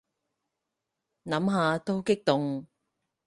[1.25, 2.65] 諗下都激動